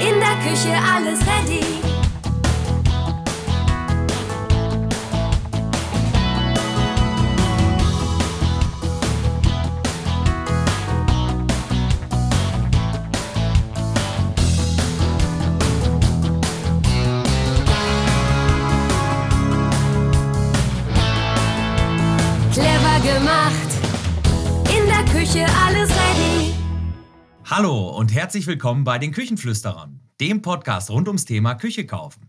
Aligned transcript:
In 0.00 0.20
der 0.20 0.36
Küche 0.42 0.74
alles 0.94 1.20
ready. 1.20 2.07
Hallo 27.58 27.88
und 27.88 28.14
herzlich 28.14 28.46
willkommen 28.46 28.84
bei 28.84 29.00
den 29.00 29.10
Küchenflüsterern, 29.10 29.98
dem 30.20 30.42
Podcast 30.42 30.90
rund 30.90 31.08
ums 31.08 31.24
Thema 31.24 31.56
Küche 31.56 31.86
kaufen. 31.86 32.28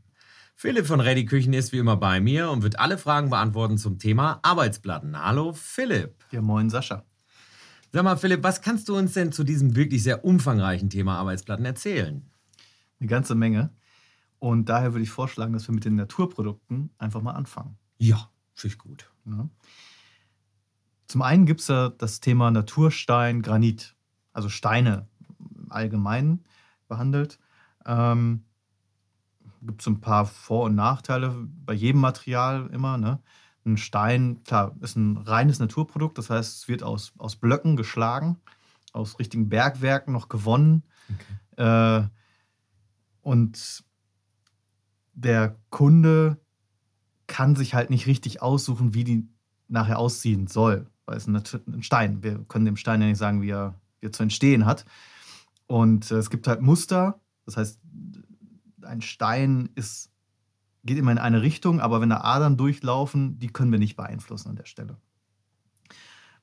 Philipp 0.56 0.88
von 0.88 1.00
Ready 1.00 1.26
Küchen 1.26 1.54
ist 1.54 1.72
wie 1.72 1.78
immer 1.78 1.98
bei 1.98 2.20
mir 2.20 2.50
und 2.50 2.64
wird 2.64 2.80
alle 2.80 2.98
Fragen 2.98 3.30
beantworten 3.30 3.78
zum 3.78 4.00
Thema 4.00 4.40
Arbeitsplatten. 4.42 5.24
Hallo 5.24 5.54
Philipp. 5.54 6.26
Ja, 6.32 6.42
moin 6.42 6.72
Sascha. 6.72 7.06
Sag 7.94 8.06
mal 8.06 8.18
Philipp, 8.18 8.42
was 8.42 8.64
kannst 8.64 8.90
du 8.90 8.98
uns 8.98 9.14
denn 9.14 9.32
zu 9.32 9.44
diesem 9.44 9.76
wirklich 9.76 10.02
sehr 10.02 10.26
umfangreichen 10.26 10.90
Thema 10.90 11.20
Arbeitsplatten 11.20 11.64
erzählen? 11.64 12.28
Eine 13.00 13.08
ganze 13.08 13.36
Menge. 13.36 13.72
Und 14.40 14.68
daher 14.68 14.94
würde 14.94 15.04
ich 15.04 15.12
vorschlagen, 15.12 15.54
dass 15.54 15.68
wir 15.68 15.76
mit 15.76 15.86
den 15.86 15.94
Naturprodukten 15.94 16.90
einfach 16.98 17.22
mal 17.22 17.34
anfangen. 17.34 17.78
Ja, 18.00 18.32
finde 18.56 18.74
ich 18.74 18.80
gut. 18.80 19.12
Ja. 19.26 19.48
Zum 21.06 21.22
einen 21.22 21.46
gibt 21.46 21.62
es 21.62 21.68
ja 21.68 21.90
das 21.90 22.20
Thema 22.20 22.50
Naturstein, 22.50 23.44
Granit, 23.44 23.96
also 24.34 24.50
Steine 24.50 25.08
Allgemeinen 25.72 26.44
behandelt. 26.88 27.40
Ähm, 27.86 28.44
gibt 29.62 29.82
es 29.82 29.88
ein 29.88 30.02
paar 30.02 30.26
Vor- 30.26 30.66
und 30.66 30.76
Nachteile 30.76 31.36
bei 31.66 31.74
jedem 31.74 32.02
Material 32.02 32.70
immer. 32.72 32.98
Ne? 32.98 33.20
Ein 33.66 33.78
Stein, 33.78 34.44
klar, 34.44 34.76
ist 34.82 34.96
ein 34.96 35.18
reines 35.18 35.60
Naturprodukt, 35.60 36.18
das 36.18 36.30
heißt, 36.30 36.58
es 36.58 36.68
wird 36.68 36.84
aus, 36.84 37.14
aus 37.18 37.36
Blöcken 37.36 37.76
geschlagen, 37.76 38.38
aus 38.94 39.20
richtigen 39.20 39.50
Bergwerken 39.50 40.14
noch 40.14 40.30
gewonnen. 40.30 40.84
Äh, 41.58 42.04
und 43.22 43.84
der 45.14 45.56
Kunde 45.70 46.38
kann 47.28 47.56
sich 47.56 47.74
halt 47.74 47.90
nicht 47.90 48.08
richtig 48.08 48.42
aussuchen, 48.42 48.94
wie 48.94 49.04
die 49.04 49.28
nachher 49.68 50.00
aussehen 50.00 50.48
soll. 50.48 50.88
Weil 51.06 51.18
es 51.18 51.28
ein, 51.28 51.36
ein 51.36 51.84
Stein. 51.84 52.24
Wir 52.24 52.40
können 52.46 52.66
dem 52.66 52.78
Stein 52.78 53.02
ja 53.02 53.08
nicht 53.08 53.18
sagen, 53.18 53.42
wie 53.42 53.50
er, 53.50 53.76
wie 54.00 54.08
er 54.08 54.12
zu 54.12 54.24
entstehen 54.24 54.66
hat. 54.66 54.86
Und 55.70 56.10
äh, 56.10 56.16
es 56.16 56.32
gibt 56.32 56.48
halt 56.48 56.62
Muster. 56.62 57.22
Das 57.46 57.56
heißt, 57.56 57.80
ein 58.82 59.02
Stein 59.02 59.70
ist, 59.76 60.12
geht 60.84 60.98
immer 60.98 61.12
in 61.12 61.20
eine 61.20 61.44
Richtung, 61.44 61.80
aber 61.80 62.02
wenn 62.02 62.10
da 62.10 62.22
Adern 62.22 62.58
durchlaufen, 62.58 63.38
die 63.38 63.50
können 63.50 63.72
wir 63.72 63.78
nicht 63.78 63.96
beeinflussen 63.96 64.50
an 64.50 64.56
der 64.56 64.66
Stelle. 64.66 64.98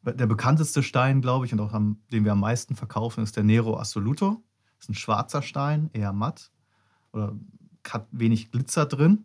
Der 0.05 0.27
bekannteste 0.27 0.85
Stein, 0.85 1.23
glaube 1.23 1.45
ich, 1.45 1.53
und 1.53 1.59
auch 1.59 1.73
am, 1.73 1.99
den 2.13 2.25
wir 2.25 2.31
am 2.31 2.41
meisten 2.41 2.77
verkaufen, 2.77 3.25
ist 3.25 3.35
der 3.37 3.43
Nero 3.43 3.77
Assoluto. 3.81 4.45
Das 4.77 4.85
ist 4.85 4.91
ein 4.91 4.95
schwarzer 4.95 5.43
Stein, 5.43 5.91
eher 5.93 6.13
matt 6.13 6.53
oder 7.11 7.35
hat 7.89 8.07
wenig 8.13 8.53
Glitzer 8.53 8.87
drin 8.87 9.25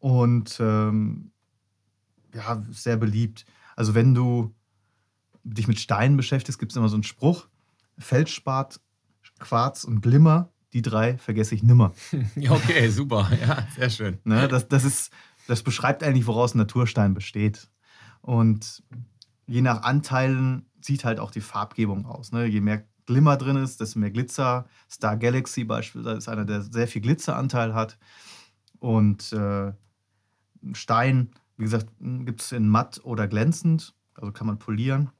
und 0.00 0.58
ähm, 0.58 1.30
ja, 2.34 2.60
sehr 2.70 2.96
beliebt. 2.96 3.44
Also 3.76 3.94
wenn 3.94 4.14
du 4.14 4.52
dich 5.44 5.68
mit 5.68 5.78
Steinen 5.78 6.16
beschäftigst, 6.16 6.58
gibt 6.58 6.72
es 6.72 6.76
immer 6.76 6.88
so 6.88 6.96
einen 6.96 7.04
Spruch, 7.04 7.46
Feldspat, 7.98 8.80
Quarz 9.42 9.84
und 9.84 10.00
Glimmer, 10.00 10.50
die 10.72 10.82
drei 10.82 11.18
vergesse 11.18 11.54
ich 11.54 11.62
nimmer. 11.62 11.92
Ja, 12.36 12.52
okay, 12.52 12.88
super. 12.88 13.30
Ja, 13.40 13.66
sehr 13.76 13.90
schön. 13.90 14.18
Ne? 14.24 14.48
Das, 14.48 14.68
das, 14.68 14.84
ist, 14.84 15.12
das 15.46 15.62
beschreibt 15.62 16.02
eigentlich, 16.02 16.26
woraus 16.26 16.54
ein 16.54 16.58
Naturstein 16.58 17.12
besteht. 17.12 17.68
Und 18.22 18.82
je 19.46 19.60
nach 19.60 19.82
Anteilen 19.82 20.66
sieht 20.80 21.04
halt 21.04 21.20
auch 21.20 21.30
die 21.30 21.40
Farbgebung 21.40 22.06
aus. 22.06 22.32
Ne? 22.32 22.46
Je 22.46 22.60
mehr 22.60 22.84
Glimmer 23.06 23.36
drin 23.36 23.56
ist, 23.56 23.80
desto 23.80 23.98
mehr 23.98 24.10
Glitzer. 24.10 24.66
Star 24.90 25.16
Galaxy 25.16 25.64
beispielsweise 25.64 26.18
ist 26.18 26.28
einer, 26.28 26.44
der 26.44 26.62
sehr 26.62 26.88
viel 26.88 27.02
Glitzeranteil 27.02 27.74
hat. 27.74 27.98
Und 28.78 29.32
äh, 29.32 29.72
ein 30.62 30.74
Stein, 30.74 31.30
wie 31.56 31.64
gesagt, 31.64 31.88
gibt 32.00 32.40
es 32.40 32.52
in 32.52 32.68
matt 32.68 33.00
oder 33.04 33.28
glänzend, 33.28 33.94
also 34.14 34.32
kann 34.32 34.46
man 34.46 34.58
polieren. 34.58 35.10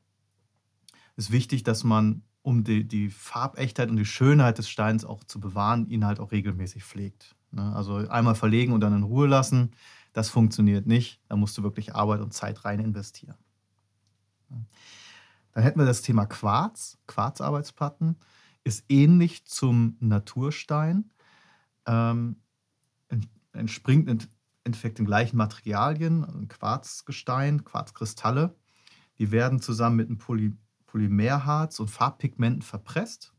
Ist 1.16 1.30
wichtig, 1.30 1.62
dass 1.62 1.84
man, 1.84 2.22
um 2.42 2.64
die, 2.64 2.86
die 2.86 3.08
Farbechtheit 3.08 3.88
und 3.88 3.96
die 3.96 4.04
Schönheit 4.04 4.58
des 4.58 4.68
Steins 4.68 5.04
auch 5.04 5.24
zu 5.24 5.40
bewahren, 5.40 5.86
ihn 5.86 6.04
halt 6.04 6.20
auch 6.20 6.32
regelmäßig 6.32 6.84
pflegt. 6.84 7.36
Ne? 7.52 7.74
Also 7.74 7.96
einmal 8.08 8.34
verlegen 8.34 8.72
und 8.72 8.80
dann 8.80 8.94
in 8.94 9.04
Ruhe 9.04 9.26
lassen, 9.28 9.70
das 10.12 10.28
funktioniert 10.28 10.86
nicht. 10.86 11.20
Da 11.28 11.36
musst 11.36 11.56
du 11.56 11.62
wirklich 11.62 11.94
Arbeit 11.94 12.20
und 12.20 12.34
Zeit 12.34 12.64
rein 12.64 12.80
investieren. 12.80 13.36
Dann 15.52 15.62
hätten 15.62 15.78
wir 15.78 15.86
das 15.86 16.02
Thema 16.02 16.26
Quarz, 16.26 16.98
Quarzarbeitsplatten. 17.06 18.16
Ist 18.64 18.84
ähnlich 18.88 19.44
zum 19.46 19.96
Naturstein. 20.00 21.10
Ähm, 21.86 22.36
ent- 23.08 23.28
entspringt 23.52 24.08
im 24.08 24.18
Endeffekt 24.64 24.98
den 24.98 25.06
gleichen 25.06 25.36
Materialien, 25.36 26.24
also 26.24 26.38
ein 26.38 26.48
Quarzgestein, 26.48 27.64
Quarzkristalle. 27.64 28.54
Die 29.18 29.30
werden 29.30 29.60
zusammen 29.60 29.96
mit 29.96 30.08
einem 30.08 30.18
Poly 30.18 30.56
Polymerharz 30.92 31.80
und 31.80 31.88
Farbpigmenten 31.88 32.60
verpresst. 32.60 33.32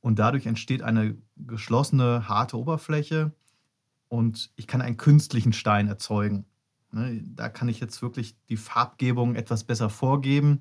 Und 0.00 0.18
dadurch 0.18 0.46
entsteht 0.46 0.82
eine 0.82 1.16
geschlossene, 1.36 2.28
harte 2.28 2.58
Oberfläche. 2.58 3.32
Und 4.08 4.50
ich 4.56 4.66
kann 4.66 4.82
einen 4.82 4.96
künstlichen 4.96 5.52
Stein 5.52 5.86
erzeugen. 5.86 6.46
Ne, 6.90 7.22
Da 7.24 7.48
kann 7.48 7.68
ich 7.68 7.78
jetzt 7.78 8.02
wirklich 8.02 8.36
die 8.48 8.56
Farbgebung 8.56 9.36
etwas 9.36 9.62
besser 9.62 9.88
vorgeben 9.88 10.60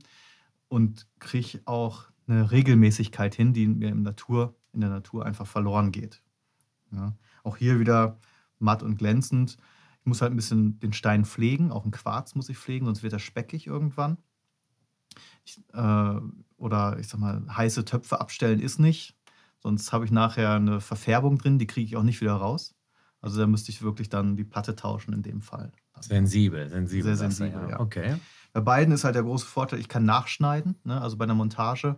und 0.68 1.08
kriege 1.18 1.62
auch 1.66 2.06
eine 2.28 2.52
Regelmäßigkeit 2.52 3.34
hin, 3.34 3.54
die 3.54 3.68
mir 3.68 3.90
im 3.90 4.04
Natur, 4.04 4.56
in 4.72 4.82
der 4.82 4.92
Natur 4.92 5.26
einfach 5.26 5.48
verloren 5.48 5.92
geht. 5.92 6.22
Ja. 6.92 7.16
Auch 7.44 7.58
hier 7.58 7.80
wieder 7.80 8.20
matt 8.60 8.84
und 8.84 8.98
glänzend. 8.98 9.58
Ich 10.02 10.06
muss 10.06 10.22
halt 10.22 10.32
ein 10.32 10.36
bisschen 10.38 10.80
den 10.80 10.94
Stein 10.94 11.26
pflegen, 11.26 11.72
auch 11.72 11.86
ein 11.86 11.92
Quarz 11.92 12.36
muss 12.36 12.50
ich 12.50 12.58
pflegen, 12.58 12.86
sonst 12.86 13.02
wird 13.02 13.14
er 13.14 13.20
speckig 13.20 13.66
irgendwann. 13.66 14.18
Ich, 15.44 15.62
äh, 15.74 16.20
oder 16.58 16.98
ich 17.00 17.08
sag 17.08 17.20
mal, 17.20 17.44
heiße 17.50 17.86
Töpfe 17.86 18.20
abstellen 18.20 18.60
ist 18.60 18.80
nicht. 18.80 19.16
Sonst 19.60 19.94
habe 19.94 20.06
ich 20.06 20.12
nachher 20.12 20.52
eine 20.52 20.82
Verfärbung 20.82 21.38
drin, 21.38 21.58
die 21.58 21.68
kriege 21.68 21.86
ich 21.86 21.96
auch 21.96 22.04
nicht 22.04 22.22
wieder 22.22 22.34
raus. 22.34 22.76
Also 23.22 23.40
da 23.40 23.48
müsste 23.48 23.72
ich 23.72 23.82
wirklich 23.82 24.10
dann 24.10 24.36
die 24.36 24.44
Platte 24.44 24.76
tauschen 24.76 25.14
in 25.14 25.24
dem 25.24 25.42
Fall. 25.42 25.72
Sensibel, 26.02 26.68
sensibel. 26.68 27.16
Sehr 27.16 27.30
sensibel, 27.30 27.70
ja. 27.70 27.80
Okay. 27.80 28.18
Bei 28.52 28.60
beiden 28.60 28.94
ist 28.94 29.06
halt 29.06 29.16
der 29.16 29.24
große 29.24 29.46
Vorteil, 29.46 29.80
ich 29.80 29.88
kann 29.88 30.04
nachschneiden, 30.06 30.76
ne? 30.84 31.02
also 31.02 31.18
bei 31.18 31.26
der 31.26 31.36
Montage. 31.36 31.98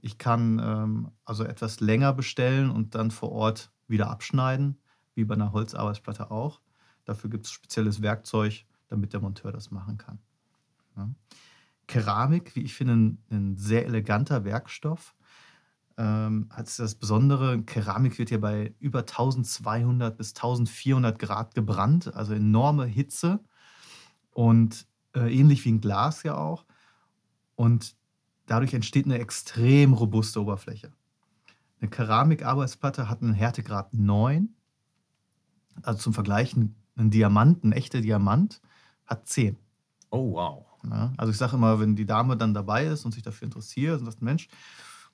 Ich 0.00 0.18
kann 0.18 0.60
ähm, 0.62 1.10
also 1.24 1.44
etwas 1.44 1.80
länger 1.80 2.12
bestellen 2.12 2.70
und 2.70 2.94
dann 2.94 3.10
vor 3.10 3.32
Ort 3.32 3.72
wieder 3.88 4.08
abschneiden, 4.08 4.78
wie 5.14 5.24
bei 5.24 5.34
einer 5.34 5.52
Holzarbeitsplatte 5.52 6.30
auch. 6.30 6.60
Dafür 7.04 7.30
gibt 7.30 7.46
es 7.46 7.52
spezielles 7.52 8.02
Werkzeug, 8.02 8.64
damit 8.88 9.12
der 9.12 9.20
Monteur 9.20 9.52
das 9.52 9.70
machen 9.70 9.98
kann. 9.98 10.18
Ja. 10.96 11.10
Keramik, 11.86 12.56
wie 12.56 12.62
ich 12.62 12.74
finde, 12.74 12.94
ein, 12.94 13.18
ein 13.30 13.56
sehr 13.56 13.86
eleganter 13.86 14.44
Werkstoff. 14.44 15.14
Ähm, 15.98 16.48
hat 16.50 16.78
das 16.78 16.94
Besondere, 16.94 17.62
Keramik 17.62 18.18
wird 18.18 18.30
ja 18.30 18.38
bei 18.38 18.74
über 18.80 19.00
1200 19.00 20.16
bis 20.16 20.34
1400 20.34 21.18
Grad 21.18 21.54
gebrannt, 21.54 22.14
also 22.14 22.34
enorme 22.34 22.86
Hitze. 22.86 23.40
Und 24.32 24.86
äh, 25.14 25.34
ähnlich 25.34 25.64
wie 25.64 25.72
ein 25.72 25.80
Glas 25.80 26.22
ja 26.22 26.36
auch. 26.36 26.66
Und 27.54 27.96
dadurch 28.46 28.74
entsteht 28.74 29.06
eine 29.06 29.18
extrem 29.18 29.94
robuste 29.94 30.40
Oberfläche. 30.42 30.92
Eine 31.80 31.90
Keramikarbeitsplatte 31.90 33.08
hat 33.08 33.22
einen 33.22 33.32
Härtegrad 33.32 33.94
9. 33.94 34.54
Also 35.82 36.00
zum 36.00 36.14
Vergleich, 36.14 36.54
ein 36.56 36.74
Diamant, 36.96 37.64
ein 37.64 37.72
echter 37.72 38.00
Diamant, 38.00 38.60
hat 39.06 39.28
10. 39.28 39.56
Oh, 40.10 40.32
wow. 40.32 40.65
Ja, 40.90 41.12
also 41.16 41.30
ich 41.32 41.36
sage 41.38 41.56
immer, 41.56 41.80
wenn 41.80 41.96
die 41.96 42.06
Dame 42.06 42.36
dann 42.36 42.54
dabei 42.54 42.86
ist 42.86 43.04
und 43.04 43.12
sich 43.12 43.22
dafür 43.22 43.46
interessiert 43.46 43.98
und 44.00 44.06
sagt, 44.06 44.22
Mensch, 44.22 44.48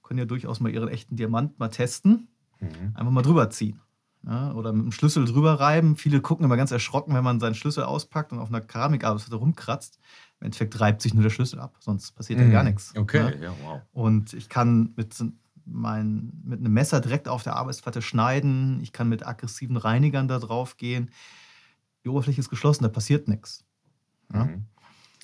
können 0.02 0.18
ja 0.18 0.24
durchaus 0.24 0.60
mal 0.60 0.70
ihren 0.70 0.88
echten 0.88 1.16
Diamant 1.16 1.58
mal 1.58 1.68
testen, 1.68 2.28
Mhm. 2.60 2.92
einfach 2.94 3.10
mal 3.12 3.22
drüber 3.22 3.50
ziehen. 3.50 3.80
Ja, 4.24 4.52
oder 4.52 4.72
mit 4.72 4.84
dem 4.84 4.92
Schlüssel 4.92 5.24
drüber 5.24 5.58
reiben. 5.58 5.96
Viele 5.96 6.20
gucken 6.20 6.44
immer 6.44 6.56
ganz 6.56 6.70
erschrocken, 6.70 7.12
wenn 7.14 7.24
man 7.24 7.40
seinen 7.40 7.56
Schlüssel 7.56 7.82
auspackt 7.82 8.30
und 8.30 8.38
auf 8.38 8.50
einer 8.50 8.60
Keramikarbeit 8.60 9.32
rumkratzt. 9.32 9.98
Im 10.38 10.46
Endeffekt 10.46 10.78
reibt 10.78 11.02
sich 11.02 11.12
nur 11.12 11.24
der 11.24 11.30
Schlüssel 11.30 11.58
ab, 11.58 11.76
sonst 11.80 12.12
passiert 12.12 12.38
ja 12.38 12.48
gar 12.48 12.62
nichts. 12.62 12.94
Okay, 12.96 13.36
ne? 13.36 13.44
ja, 13.44 13.54
wow. 13.64 13.80
Und 13.92 14.32
ich 14.32 14.48
kann 14.48 14.92
mit, 14.96 15.16
mein, 15.64 16.40
mit 16.44 16.60
einem 16.60 16.72
Messer 16.72 17.00
direkt 17.00 17.26
auf 17.26 17.42
der 17.42 17.56
Arbeitsplatte 17.56 18.00
schneiden. 18.00 18.80
Ich 18.80 18.92
kann 18.92 19.08
mit 19.08 19.26
aggressiven 19.26 19.76
Reinigern 19.76 20.28
da 20.28 20.38
drauf 20.38 20.76
gehen. 20.76 21.10
Die 22.04 22.08
Oberfläche 22.08 22.40
ist 22.40 22.48
geschlossen, 22.48 22.84
da 22.84 22.88
passiert 22.90 23.26
nichts. 23.26 23.64
Ja? 24.32 24.44
Mhm. 24.44 24.66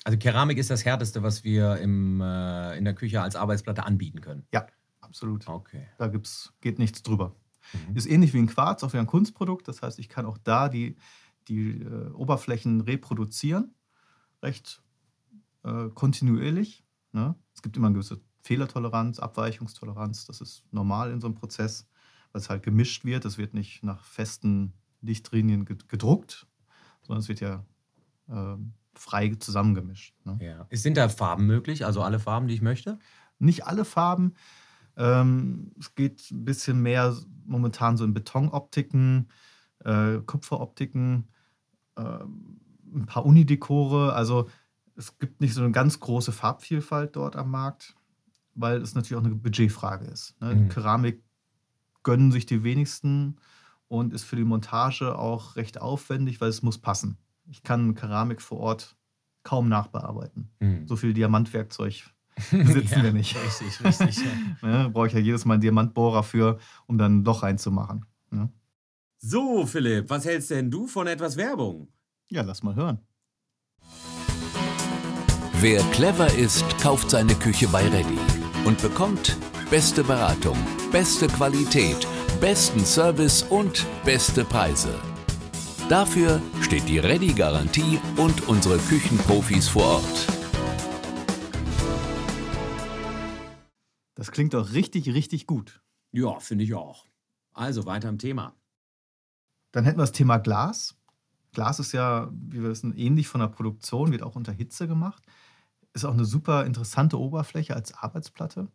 Also 0.05 0.17
Keramik 0.17 0.57
ist 0.57 0.69
das 0.69 0.85
Härteste, 0.85 1.23
was 1.23 1.43
wir 1.43 1.77
im, 1.77 2.21
äh, 2.21 2.77
in 2.77 2.85
der 2.85 2.95
Küche 2.95 3.21
als 3.21 3.35
Arbeitsplatte 3.35 3.83
anbieten 3.83 4.21
können. 4.21 4.47
Ja, 4.53 4.65
absolut. 5.01 5.47
Okay. 5.47 5.87
Da 5.97 6.07
gibt's, 6.07 6.53
geht 6.61 6.79
nichts 6.79 7.03
drüber. 7.03 7.35
Mhm. 7.73 7.95
Ist 7.95 8.09
ähnlich 8.09 8.33
wie 8.33 8.39
ein 8.39 8.47
Quarz, 8.47 8.83
auch 8.83 8.93
wie 8.93 8.97
ein 8.97 9.07
Kunstprodukt. 9.07 9.67
Das 9.67 9.81
heißt, 9.81 9.99
ich 9.99 10.09
kann 10.09 10.25
auch 10.25 10.37
da 10.37 10.69
die, 10.69 10.95
die 11.47 11.81
äh, 11.81 12.09
Oberflächen 12.11 12.81
reproduzieren, 12.81 13.75
recht 14.41 14.81
äh, 15.63 15.89
kontinuierlich. 15.89 16.85
Ne? 17.11 17.35
Es 17.53 17.61
gibt 17.61 17.75
immer 17.75 17.87
eine 17.87 17.95
gewisse 17.95 18.21
Fehlertoleranz, 18.41 19.19
Abweichungstoleranz. 19.19 20.25
Das 20.25 20.39
ist 20.39 20.63
normal 20.71 21.11
in 21.11 21.19
so 21.19 21.27
einem 21.27 21.35
Prozess, 21.35 21.87
weil 22.31 22.41
es 22.41 22.49
halt 22.49 22.63
gemischt 22.63 23.03
wird. 23.03 23.25
Es 23.25 23.37
wird 23.37 23.53
nicht 23.53 23.83
nach 23.83 24.05
festen 24.05 24.73
Lichtlinien 25.01 25.65
ged- 25.65 25.87
gedruckt, 25.87 26.47
sondern 27.01 27.19
es 27.19 27.27
wird 27.27 27.41
ja 27.41 27.65
ähm, 28.29 28.73
frei 28.93 29.35
zusammengemischt. 29.39 30.15
Ne? 30.25 30.37
Ja. 30.41 30.67
Sind 30.71 30.97
da 30.97 31.09
Farben 31.09 31.45
möglich? 31.45 31.85
Also 31.85 32.01
alle 32.01 32.19
Farben, 32.19 32.47
die 32.47 32.53
ich 32.53 32.61
möchte? 32.61 32.99
Nicht 33.39 33.65
alle 33.65 33.85
Farben. 33.85 34.33
Ähm, 34.97 35.71
es 35.79 35.95
geht 35.95 36.29
ein 36.31 36.45
bisschen 36.45 36.81
mehr 36.81 37.15
momentan 37.45 37.97
so 37.97 38.03
in 38.03 38.13
Betonoptiken, 38.13 39.29
äh, 39.85 40.17
Kupferoptiken, 40.25 41.29
ähm, 41.97 42.59
ein 42.93 43.05
paar 43.05 43.25
Unidekore. 43.25 44.13
Also 44.13 44.49
es 44.95 45.17
gibt 45.17 45.39
nicht 45.39 45.53
so 45.53 45.61
eine 45.61 45.71
ganz 45.71 45.99
große 45.99 46.31
Farbvielfalt 46.31 47.15
dort 47.15 47.35
am 47.37 47.51
Markt, 47.51 47.95
weil 48.55 48.81
es 48.81 48.95
natürlich 48.95 49.21
auch 49.21 49.25
eine 49.25 49.35
Budgetfrage 49.35 50.05
ist. 50.05 50.39
Ne? 50.41 50.55
Mhm. 50.55 50.69
Keramik 50.69 51.23
gönnen 52.03 52.31
sich 52.31 52.45
die 52.45 52.63
wenigsten 52.63 53.37
und 53.87 54.13
ist 54.13 54.23
für 54.23 54.35
die 54.35 54.43
Montage 54.43 55.17
auch 55.17 55.55
recht 55.55 55.79
aufwendig, 55.81 56.41
weil 56.41 56.49
es 56.49 56.61
muss 56.61 56.77
passen. 56.77 57.17
Ich 57.49 57.63
kann 57.63 57.95
Keramik 57.95 58.41
vor 58.41 58.59
Ort 58.59 58.95
kaum 59.43 59.69
nachbearbeiten. 59.69 60.51
Mhm. 60.59 60.87
So 60.87 60.95
viel 60.95 61.13
Diamantwerkzeug 61.13 62.03
besitzen 62.51 62.97
Ja, 62.97 63.03
wir 63.03 63.13
nicht. 63.13 63.35
Richtig, 63.35 63.83
richtig. 63.83 64.17
ja. 64.17 64.31
Ne, 64.83 64.89
brauche 64.89 65.07
ich 65.07 65.13
ja 65.13 65.19
jedes 65.19 65.45
Mal 65.45 65.55
einen 65.55 65.61
Diamantbohrer 65.61 66.23
für, 66.23 66.59
um 66.85 66.97
dann 66.97 67.19
ein 67.19 67.23
Loch 67.23 67.43
reinzumachen. 67.43 68.05
Ne? 68.31 68.49
So, 69.17 69.65
Philipp, 69.65 70.09
was 70.09 70.25
hältst 70.25 70.51
denn 70.51 70.69
du 70.71 70.87
von 70.87 71.07
etwas 71.07 71.35
Werbung? 71.37 71.89
Ja, 72.29 72.43
lass 72.43 72.63
mal 72.63 72.75
hören. 72.75 72.99
Wer 75.61 75.81
clever 75.91 76.33
ist, 76.35 76.63
kauft 76.79 77.09
seine 77.09 77.35
Küche 77.35 77.67
bei 77.67 77.85
Ready 77.89 78.17
und 78.65 78.81
bekommt 78.81 79.35
beste 79.69 80.03
Beratung, 80.03 80.57
beste 80.91 81.27
Qualität, 81.27 82.07
besten 82.39 82.85
Service 82.85 83.43
und 83.43 83.85
beste 84.05 84.45
Preise. 84.45 84.93
Dafür 85.89 86.39
steht 86.61 86.87
die 86.87 86.99
Ready-Garantie 86.99 87.99
und 88.15 88.47
unsere 88.47 88.77
Küchenprofis 88.77 89.69
vor 89.69 89.85
Ort. 89.85 90.27
Das 94.13 94.29
klingt 94.29 94.53
doch 94.53 94.73
richtig, 94.73 95.11
richtig 95.11 95.47
gut. 95.47 95.81
Ja, 96.11 96.39
finde 96.39 96.63
ich 96.63 96.75
auch. 96.75 97.07
Also 97.53 97.87
weiter 97.87 98.07
im 98.07 98.19
Thema. 98.19 98.53
Dann 99.71 99.83
hätten 99.83 99.97
wir 99.97 100.03
das 100.03 100.11
Thema 100.11 100.37
Glas. 100.37 100.95
Glas 101.53 101.79
ist 101.79 101.93
ja, 101.93 102.29
wie 102.33 102.61
wir 102.61 102.69
wissen, 102.69 102.95
ähnlich 102.95 103.27
von 103.27 103.41
der 103.41 103.47
Produktion, 103.47 104.11
wird 104.11 104.21
auch 104.21 104.35
unter 104.35 104.51
Hitze 104.51 104.87
gemacht. 104.87 105.23
Ist 105.93 106.05
auch 106.05 106.13
eine 106.13 106.25
super 106.25 106.67
interessante 106.67 107.19
Oberfläche 107.19 107.75
als 107.75 107.95
Arbeitsplatte. 107.95 108.67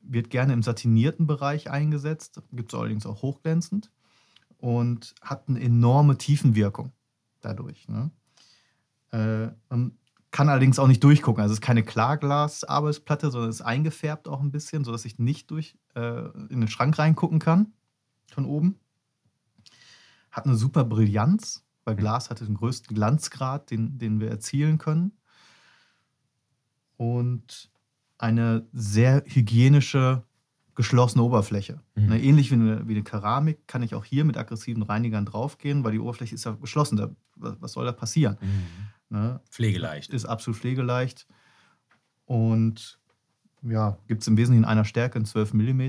Wird 0.00 0.30
gerne 0.30 0.54
im 0.54 0.62
satinierten 0.62 1.26
Bereich 1.26 1.68
eingesetzt, 1.68 2.40
gibt 2.52 2.72
es 2.72 2.78
allerdings 2.78 3.04
auch 3.04 3.20
hochglänzend 3.20 3.90
und 4.58 5.14
hat 5.22 5.48
eine 5.48 5.60
enorme 5.60 6.18
Tiefenwirkung 6.18 6.92
dadurch. 7.40 7.88
Ne? 7.88 8.10
Äh, 9.12 9.48
man 9.68 9.98
kann 10.30 10.48
allerdings 10.48 10.78
auch 10.78 10.86
nicht 10.86 11.02
durchgucken. 11.02 11.42
Also 11.42 11.52
es 11.52 11.58
ist 11.58 11.64
keine 11.64 11.82
Klarglas-Arbeitsplatte, 11.82 13.30
sondern 13.30 13.50
ist 13.50 13.62
eingefärbt 13.62 14.28
auch 14.28 14.40
ein 14.40 14.50
bisschen, 14.50 14.84
sodass 14.84 15.04
ich 15.04 15.18
nicht 15.18 15.50
durch 15.50 15.78
äh, 15.94 16.28
in 16.50 16.60
den 16.60 16.68
Schrank 16.68 16.98
reingucken 16.98 17.38
kann 17.38 17.72
von 18.30 18.44
oben. 18.44 18.78
Hat 20.30 20.44
eine 20.44 20.56
super 20.56 20.84
Brillanz, 20.84 21.64
weil 21.84 21.96
Glas 21.96 22.28
hat 22.28 22.40
den 22.40 22.54
größten 22.54 22.94
Glanzgrad, 22.94 23.70
den, 23.70 23.98
den 23.98 24.20
wir 24.20 24.28
erzielen 24.28 24.78
können. 24.78 25.12
Und 26.96 27.70
eine 28.18 28.66
sehr 28.72 29.22
hygienische, 29.24 30.24
geschlossene 30.78 31.24
Oberfläche. 31.24 31.80
Mhm. 31.96 32.06
Ne, 32.06 32.22
ähnlich 32.22 32.52
wie 32.52 32.54
eine, 32.54 32.86
wie 32.86 32.92
eine 32.92 33.02
Keramik 33.02 33.66
kann 33.66 33.82
ich 33.82 33.96
auch 33.96 34.04
hier 34.04 34.24
mit 34.24 34.36
aggressiven 34.36 34.84
Reinigern 34.84 35.26
draufgehen, 35.26 35.82
weil 35.82 35.90
die 35.90 35.98
Oberfläche 35.98 36.36
ist 36.36 36.44
ja 36.44 36.52
geschlossen. 36.52 36.96
Da, 36.96 37.10
was 37.34 37.72
soll 37.72 37.84
da 37.84 37.90
passieren? 37.90 38.38
Ne? 39.08 39.40
Pflegeleicht. 39.50 40.10
Ist 40.10 40.24
absolut 40.24 40.60
pflegeleicht. 40.60 41.26
Und 42.26 43.00
ja, 43.62 43.98
gibt 44.06 44.22
es 44.22 44.28
im 44.28 44.36
Wesentlichen 44.36 44.62
in 44.62 44.68
einer 44.68 44.84
Stärke 44.84 45.18
in 45.18 45.24
12 45.24 45.52
mm. 45.52 45.80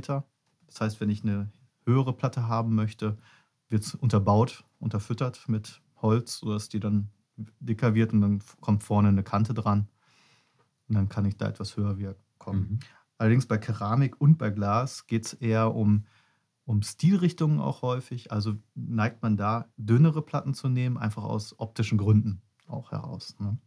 Das 0.67 0.81
heißt, 0.81 0.99
wenn 0.99 1.09
ich 1.11 1.23
eine 1.23 1.51
höhere 1.85 2.13
Platte 2.13 2.47
haben 2.47 2.73
möchte, 2.73 3.17
wird 3.69 3.83
es 3.83 3.93
unterbaut, 3.93 4.65
unterfüttert 4.79 5.47
mit 5.47 5.81
Holz, 6.01 6.39
sodass 6.39 6.67
die 6.69 6.79
dann 6.79 7.09
dicker 7.59 7.93
wird 7.93 8.11
und 8.11 8.21
dann 8.21 8.41
kommt 8.59 8.83
vorne 8.83 9.09
eine 9.09 9.21
Kante 9.23 9.53
dran. 9.53 9.87
Und 10.87 10.95
dann 10.95 11.09
kann 11.09 11.25
ich 11.25 11.37
da 11.37 11.47
etwas 11.47 11.77
höher 11.77 11.97
wir- 11.99 12.15
kommen. 12.39 12.59
Mhm. 12.71 12.79
Allerdings 13.19 13.45
bei 13.45 13.57
Keramik 13.57 14.19
und 14.19 14.37
bei 14.37 14.49
Glas 14.49 15.05
geht 15.05 15.25
es 15.25 15.33
eher 15.33 15.75
um, 15.75 16.05
um 16.63 16.81
Stilrichtungen 16.81 17.59
auch 17.59 17.81
häufig. 17.81 18.31
Also 18.31 18.55
neigt 18.75 19.21
man 19.21 19.35
da, 19.35 19.67
dünnere 19.75 20.21
Platten 20.21 20.53
zu 20.53 20.69
nehmen, 20.69 20.97
einfach 20.97 21.25
aus 21.25 21.59
optischen 21.59 21.97
Gründen 21.97 22.41
auch 22.65 22.91
heraus. 22.91 23.35
Ne? 23.39 23.57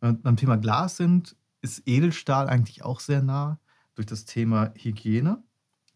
Und 0.00 0.22
beim 0.22 0.36
Thema 0.36 0.56
Glas 0.56 0.96
sind, 0.96 1.36
ist 1.62 1.82
Edelstahl 1.86 2.48
eigentlich 2.48 2.84
auch 2.84 3.00
sehr 3.00 3.22
nah 3.22 3.58
durch 3.96 4.06
das 4.06 4.24
Thema 4.24 4.72
Hygiene. 4.76 5.42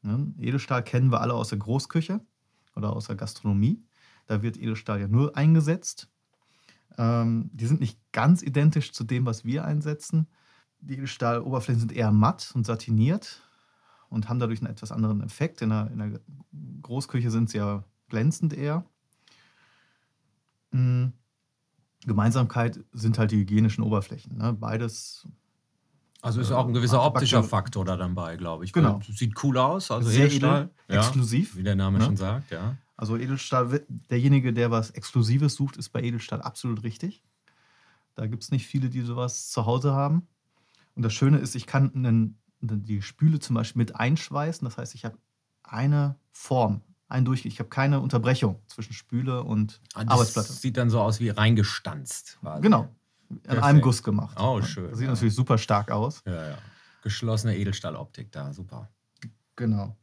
Ne? 0.03 0.35
Edelstahl 0.39 0.83
kennen 0.83 1.13
wir 1.13 1.21
alle 1.21 1.35
aus 1.35 1.51
der 1.51 1.59
Großküche 1.59 2.21
oder 2.75 2.93
aus 2.93 3.07
der 3.07 3.15
Gastronomie. 3.15 3.85
Da 4.27 4.43
wird 4.43 4.57
Edelstahl 4.57 5.01
ja 5.01 5.07
nur 5.07 5.37
eingesetzt. 5.37 6.11
Ähm, 6.99 7.51
die 7.53 7.67
sind 7.67 7.81
nicht 7.81 8.01
ganz 8.11 8.43
identisch 8.43 8.93
zu 8.93 9.05
dem, 9.05 9.27
was 9.27 9.45
wir 9.45 9.65
einsetzen. 9.65 10.27
Die 10.87 10.95
Edelstahloberflächen 10.95 11.81
sind 11.81 11.93
eher 11.93 12.13
matt 12.13 12.53
und 12.55 12.67
satiniert 12.67 13.41
und 14.11 14.29
haben 14.29 14.39
dadurch 14.39 14.61
einen 14.61 14.71
etwas 14.71 14.93
anderen 14.93 15.23
Effekt. 15.23 15.63
In 15.63 15.71
der, 15.71 15.91
in 15.91 15.99
der 15.99 16.21
Großküche 16.83 17.31
sind 17.31 17.51
sie 17.51 17.59
ja 17.59 17.85
glänzend 18.09 18.53
eher. 18.53 18.85
Mm, 20.73 21.07
Gemeinsamkeit 22.05 22.81
sind 22.93 23.19
halt 23.19 23.31
die 23.31 23.39
hygienischen 23.39 23.83
Oberflächen. 23.83 24.37
Ne? 24.37 24.53
Beides 24.53 25.27
Also 26.21 26.41
ist 26.41 26.53
auch 26.53 26.67
ein 26.67 26.75
gewisser 26.75 26.99
Äh, 26.99 27.07
optischer 27.07 27.43
Faktor 27.43 27.85
da 27.85 27.97
dann 27.97 28.15
bei, 28.15 28.37
glaube 28.37 28.65
ich. 28.65 28.73
Genau. 28.73 29.01
Sieht 29.09 29.43
cool 29.43 29.57
aus. 29.57 29.91
Also 29.91 30.11
sehr 30.11 30.27
Edelstahl. 30.27 30.71
edel, 30.87 30.99
exklusiv. 30.99 31.57
Wie 31.57 31.63
der 31.63 31.77
Name 31.77 31.99
ne? 31.99 32.05
schon 32.05 32.17
sagt, 32.17 32.51
ja. 32.51 32.77
Also 32.97 33.17
Edelstahl, 33.17 33.85
derjenige, 34.11 34.53
der 34.53 34.71
was 34.71 34.91
Exklusives 34.91 35.55
sucht, 35.55 35.77
ist 35.77 35.89
bei 35.89 36.03
Edelstahl 36.03 36.43
absolut 36.43 36.83
richtig. 36.85 37.25
Da 38.15 38.27
gibt 38.27 38.45
es 38.45 38.53
nicht 38.53 38.67
viele, 38.67 38.91
die 38.91 39.01
sowas 39.01 39.51
zu 39.51 39.67
Hause 39.67 39.93
haben. 39.93 40.29
Und 40.95 41.03
das 41.03 41.13
Schöne 41.13 41.39
ist, 41.39 41.55
ich 41.55 41.67
kann 41.67 41.93
einen, 41.95 42.39
die 42.61 43.03
Spüle 43.03 43.39
zum 43.41 43.55
Beispiel 43.55 43.81
mit 43.81 43.97
einschweißen. 43.97 44.65
Das 44.65 44.79
heißt, 44.79 44.95
ich 44.95 45.05
habe 45.05 45.19
eine 45.63 46.17
Form, 46.31 46.83
ein 47.09 47.25
Durchgehen. 47.25 47.51
Ich 47.53 47.59
habe 47.59 47.69
keine 47.69 48.01
Unterbrechung 48.01 48.61
zwischen 48.67 48.93
Spüle 48.93 49.43
und 49.43 49.81
Ah, 49.95 50.05
Das 50.05 50.13
Arbeitsplatte. 50.15 50.53
sieht 50.53 50.77
dann 50.77 50.91
so 50.91 51.01
aus 51.01 51.21
wie 51.21 51.31
reingestanzt. 51.31 52.39
Quasi. 52.41 52.63
Genau. 52.63 52.89
Perfekt. 53.43 53.65
einem 53.65 53.81
Guss 53.81 54.03
gemacht. 54.03 54.37
Oh, 54.39 54.61
schön, 54.63 54.91
Das 54.91 54.99
sieht 54.99 55.07
ja. 55.07 55.13
natürlich 55.13 55.35
super 55.35 55.59
stark 55.59 55.91
aus. 55.91 56.23
Ja, 56.27 56.51
ja. 56.51 56.59
Geschlossene 57.03 57.57
Edelstahloptik 57.57 58.31
da, 58.31 58.53
super. 58.53 58.89
Genau. 59.57 59.97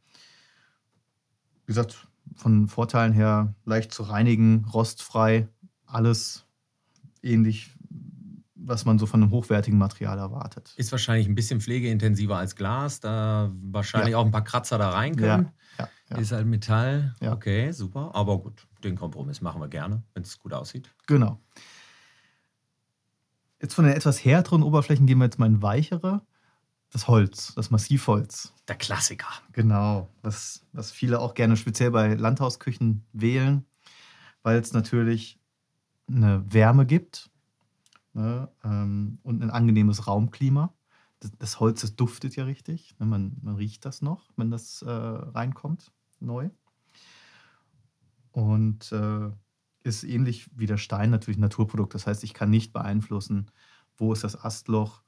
Wie 1.64 1.66
gesagt, 1.66 2.06
von 2.36 2.68
Vorteilen 2.68 3.12
her 3.12 3.54
leicht 3.64 3.92
zu 3.92 4.02
reinigen, 4.02 4.64
rostfrei, 4.72 5.48
alles 5.86 6.44
ähnlich, 7.22 7.74
was 8.64 8.84
man 8.84 8.98
so 8.98 9.06
von 9.06 9.22
einem 9.22 9.30
hochwertigen 9.32 9.78
Material 9.78 10.18
erwartet. 10.18 10.72
Ist 10.76 10.92
wahrscheinlich 10.92 11.26
ein 11.28 11.34
bisschen 11.34 11.60
pflegeintensiver 11.60 12.36
als 12.36 12.56
Glas, 12.56 13.00
da 13.00 13.50
wahrscheinlich 13.54 14.12
Ja. 14.12 14.18
auch 14.18 14.24
ein 14.24 14.30
paar 14.30 14.44
Kratzer 14.44 14.78
da 14.78 14.90
rein 14.90 15.16
können. 15.16 15.50
Ja, 15.78 15.88
ja. 16.10 16.18
Ist 16.18 16.32
halt 16.32 16.46
Metall. 16.46 17.14
Okay, 17.20 17.72
super. 17.72 18.10
Aber 18.14 18.38
gut, 18.38 18.66
den 18.84 18.96
Kompromiss 18.96 19.40
machen 19.40 19.60
wir 19.60 19.68
gerne, 19.68 20.02
wenn 20.14 20.22
es 20.22 20.38
gut 20.38 20.52
aussieht. 20.52 20.90
Genau. 21.06 21.40
Jetzt 23.60 23.74
von 23.74 23.84
den 23.84 23.94
etwas 23.94 24.24
härteren 24.24 24.62
Oberflächen 24.62 25.06
gehen 25.06 25.18
wir 25.18 25.24
jetzt 25.24 25.38
mal 25.38 25.46
in 25.46 25.62
weichere. 25.62 26.22
Das 26.90 27.08
Holz, 27.08 27.54
das 27.54 27.70
Massivholz. 27.70 28.52
Der 28.68 28.76
Klassiker. 28.76 29.28
Genau, 29.52 30.10
was, 30.20 30.66
was 30.72 30.90
viele 30.92 31.20
auch 31.20 31.34
gerne 31.34 31.56
speziell 31.56 31.90
bei 31.90 32.14
Landhausküchen 32.14 33.06
wählen, 33.12 33.64
weil 34.42 34.58
es 34.58 34.72
natürlich 34.72 35.38
eine 36.06 36.44
Wärme 36.52 36.84
gibt 36.84 37.30
ne, 38.14 38.48
ähm, 38.64 39.18
und 39.22 39.42
ein 39.42 39.50
angenehmes 39.50 40.06
Raumklima. 40.06 40.72
Das, 41.20 41.32
das 41.38 41.60
Holz, 41.60 41.82
das 41.82 41.96
duftet 41.96 42.36
ja 42.36 42.44
richtig. 42.44 42.94
Ne, 42.98 43.06
man, 43.06 43.36
man 43.42 43.56
riecht 43.56 43.84
das 43.84 44.02
noch, 44.02 44.32
wenn 44.36 44.50
das 44.50 44.82
äh, 44.82 44.90
reinkommt, 44.90 45.92
neu. 46.20 46.50
Und 48.32 48.92
äh, 48.92 49.30
ist 49.84 50.04
ähnlich 50.04 50.48
wie 50.56 50.66
der 50.66 50.78
Stein 50.78 51.10
natürlich 51.10 51.38
ein 51.38 51.42
Naturprodukt. 51.42 51.94
Das 51.94 52.06
heißt, 52.06 52.24
ich 52.24 52.34
kann 52.34 52.50
nicht 52.50 52.72
beeinflussen, 52.72 53.50
wo 53.96 54.12
ist 54.12 54.24
das 54.24 54.42
Astloch, 54.42 55.02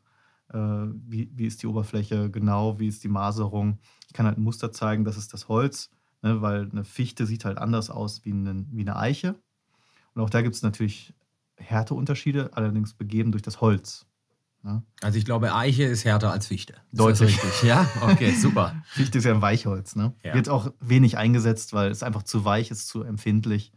äh, 0.52 0.58
wie, 0.58 1.30
wie 1.34 1.46
ist 1.46 1.62
die 1.62 1.66
Oberfläche 1.66 2.30
genau, 2.30 2.78
wie 2.78 2.88
ist 2.88 3.04
die 3.04 3.08
Maserung. 3.08 3.78
Ich 4.06 4.12
kann 4.12 4.26
halt 4.26 4.38
ein 4.38 4.42
Muster 4.42 4.72
zeigen, 4.72 5.04
das 5.04 5.16
ist 5.16 5.32
das 5.32 5.48
Holz, 5.48 5.90
ne, 6.22 6.42
weil 6.42 6.68
eine 6.70 6.84
Fichte 6.84 7.26
sieht 7.26 7.44
halt 7.44 7.58
anders 7.58 7.90
aus 7.90 8.24
wie 8.24 8.32
eine, 8.32 8.66
wie 8.70 8.82
eine 8.82 8.96
Eiche. 8.96 9.36
Und 10.14 10.22
auch 10.22 10.30
da 10.30 10.42
gibt 10.42 10.54
es 10.54 10.62
natürlich 10.62 11.14
Härteunterschiede, 11.64 12.50
allerdings 12.54 12.94
begeben 12.94 13.32
durch 13.32 13.42
das 13.42 13.60
Holz. 13.60 14.06
Ne? 14.62 14.82
Also 15.02 15.18
ich 15.18 15.24
glaube, 15.24 15.54
Eiche 15.54 15.84
ist 15.84 16.04
härter 16.04 16.32
als 16.32 16.46
Fichte. 16.46 16.74
Deutlich. 16.92 17.42
Richtig? 17.42 17.62
Ja, 17.64 17.86
okay, 18.00 18.30
super. 18.40 18.74
Fichte 18.86 19.18
ist 19.18 19.24
ja 19.24 19.34
ein 19.34 19.42
Weichholz. 19.42 19.94
Ne? 19.96 20.14
Ja. 20.22 20.34
Wird 20.34 20.48
auch 20.48 20.72
wenig 20.80 21.18
eingesetzt, 21.18 21.72
weil 21.74 21.90
es 21.90 22.02
einfach 22.02 22.22
zu 22.22 22.44
weich 22.44 22.70
ist, 22.70 22.88
zu 22.88 23.02
empfindlich. 23.02 23.72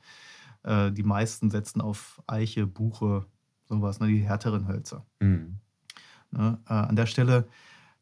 Äh, 0.64 0.92
die 0.92 1.04
meisten 1.04 1.50
setzen 1.50 1.82
auf 1.82 2.22
Eiche, 2.28 2.68
Buche, 2.68 3.26
sowas, 3.66 4.00
ne? 4.00 4.08
die 4.08 4.20
härteren 4.22 4.68
Hölzer. 4.68 5.06
Mhm. 5.20 5.60
Ne? 6.32 6.60
Äh, 6.68 6.74
an 6.74 6.96
der 6.96 7.06
Stelle, 7.06 7.48